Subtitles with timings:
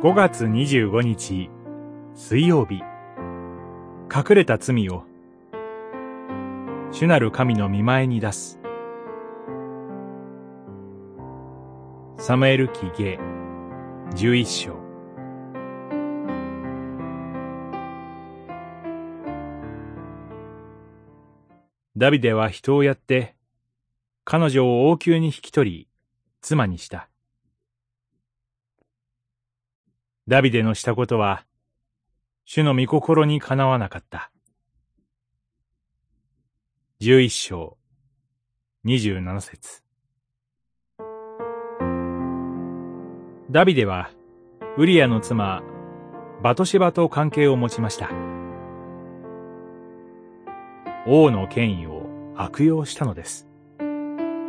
[0.00, 1.50] 5月25日
[2.14, 2.84] 水曜日。
[4.14, 5.02] 隠れた罪を
[6.92, 8.60] 主なる神の見前に出す。
[12.16, 13.18] サムエル記下
[14.14, 14.76] 11章。
[21.96, 23.34] ダビデは人をやって
[24.24, 25.88] 彼女を王宮に引き取り
[26.40, 27.07] 妻にした。
[30.28, 31.46] ダビデのしたことは、
[32.44, 34.30] 主の御心にかなわなかった。
[36.98, 37.78] 十一章、
[38.84, 39.82] 二十七節。
[43.50, 44.10] ダビデは、
[44.76, 45.62] ウリアの妻、
[46.42, 48.10] バトシバと関係を持ちました。
[51.06, 52.02] 王の権威を
[52.36, 53.48] 悪用したのです。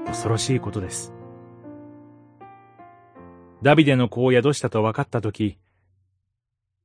[0.05, 1.13] 恐ろしいことです。
[3.63, 5.57] ダビデの子を宿したと分かったとき、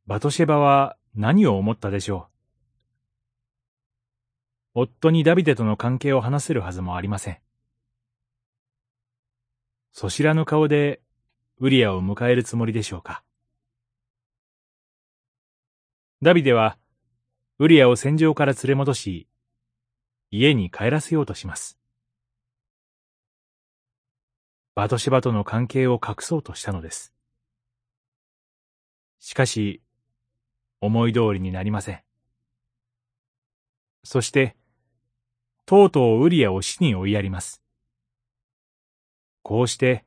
[0.07, 2.29] バトシェバは何を思ったでしょ
[4.75, 4.81] う？
[4.83, 7.39] 夫にダビデとの関係を話せるはずもありません。
[9.93, 11.01] そしらぬ顔で
[11.59, 13.23] ウリアを迎えるつもりでしょうか？
[16.21, 16.77] ダビデは
[17.59, 19.29] ウリアを戦場から連れ戻し、
[20.31, 21.79] 家に帰らせようとします。
[24.75, 27.15] バトシェバとの関係を隠そうとしたのです。
[29.21, 29.81] しかし、
[30.85, 32.03] 思い通りになりません。
[34.03, 34.55] そして、
[35.67, 37.63] とうとうウリアを死に追いやります。
[39.43, 40.05] こうして、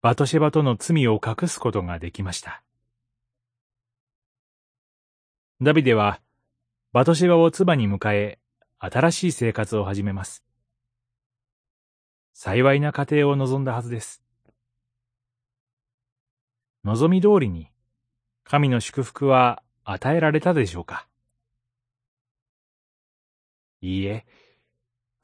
[0.00, 2.62] バトシェバとの罪を隠すことができました。
[5.60, 6.20] ダビデは、
[6.92, 8.38] バトシェバを妻に迎え、
[8.78, 10.44] 新しい生活を始めます。
[12.34, 14.22] 幸いな家庭を望んだはずです。
[16.84, 17.72] 望み通りに、
[18.48, 21.08] 神の祝福は与えられたでしょうか？
[23.80, 24.24] いいえ、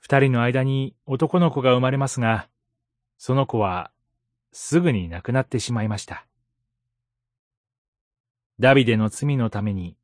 [0.00, 2.48] 二人の間に男の子が生まれますが、
[3.18, 3.92] その子は
[4.50, 6.26] すぐに亡くなってしまいました。
[8.58, 9.96] ダビデの罪のために、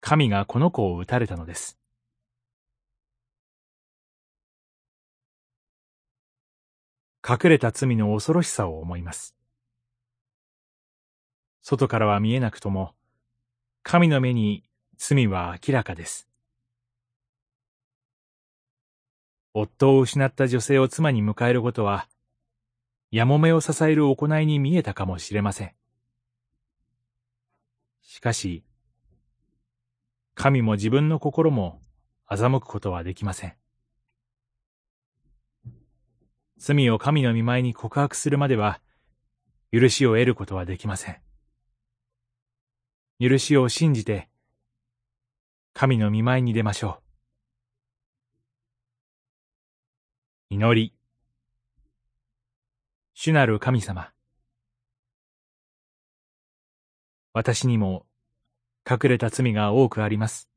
[0.00, 1.78] 神がこの子を撃たれたのです。
[7.26, 9.34] 隠れた罪の恐ろしさを思います。
[11.62, 12.92] 外からは見えなくとも、
[13.84, 14.64] 神の目に
[14.96, 16.28] 罪は明らかです。
[19.54, 22.08] 夫を失った女性を妻に迎えることは、
[23.12, 25.72] やもめを支える行いに見えたかもしれません。
[28.00, 28.64] しかし、
[30.34, 31.80] 神も自分の心も
[32.28, 33.54] 欺くことはできません。
[36.56, 38.80] 罪を神の見舞いに告白するまでは、
[39.70, 41.20] 許しを得ることはできません。
[43.20, 44.28] 許しを信じて、
[45.74, 47.00] 神の見舞いに出ましょ
[50.50, 50.54] う。
[50.54, 50.94] 祈り。
[53.14, 54.12] 主なる神様。
[57.32, 58.04] 私にも
[58.88, 60.48] 隠れた罪が多くあります。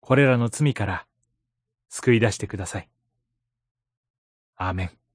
[0.00, 1.06] これらの罪から
[1.90, 2.88] 救い出してください。
[4.56, 5.07] アーメン。